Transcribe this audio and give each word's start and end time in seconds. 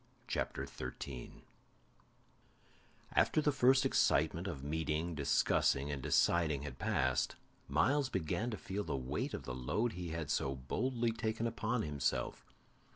CHAPTER 0.27 0.65
13 0.65 1.43
After 3.11 3.39
the 3.39 3.51
first 3.51 3.85
excitement 3.85 4.47
of 4.47 4.63
meeting, 4.63 5.13
discussing, 5.13 5.91
and 5.91 6.01
deciding 6.01 6.63
had 6.63 6.79
passed, 6.79 7.35
Myles 7.67 8.09
began 8.09 8.49
to 8.49 8.57
feel 8.57 8.83
the 8.83 8.97
weight 8.97 9.35
of 9.35 9.43
the 9.43 9.53
load 9.53 9.93
he 9.93 10.09
had 10.09 10.31
so 10.31 10.55
boldly 10.55 11.11
taken 11.11 11.45
upon 11.45 11.83
himself. 11.83 12.47